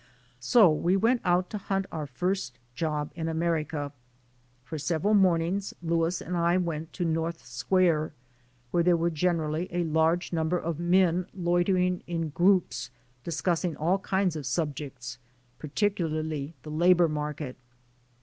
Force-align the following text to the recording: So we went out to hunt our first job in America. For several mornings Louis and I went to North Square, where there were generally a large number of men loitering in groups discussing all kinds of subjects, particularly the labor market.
So 0.39 0.71
we 0.71 0.97
went 0.97 1.21
out 1.23 1.51
to 1.51 1.59
hunt 1.59 1.85
our 1.91 2.07
first 2.07 2.57
job 2.73 3.11
in 3.13 3.27
America. 3.27 3.91
For 4.65 4.79
several 4.79 5.13
mornings 5.13 5.75
Louis 5.83 6.21
and 6.23 6.35
I 6.35 6.57
went 6.57 6.91
to 6.93 7.05
North 7.05 7.45
Square, 7.45 8.11
where 8.71 8.81
there 8.81 8.97
were 8.97 9.11
generally 9.11 9.67
a 9.69 9.83
large 9.83 10.33
number 10.33 10.57
of 10.57 10.79
men 10.79 11.27
loitering 11.35 12.01
in 12.07 12.29
groups 12.29 12.89
discussing 13.23 13.77
all 13.77 13.99
kinds 13.99 14.35
of 14.35 14.47
subjects, 14.47 15.19
particularly 15.59 16.55
the 16.63 16.71
labor 16.71 17.07
market. 17.07 17.55